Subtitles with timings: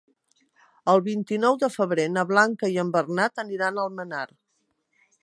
[0.93, 4.27] El vint-i-nou de febrer na Blanca i en Bernat aniran a Almenar.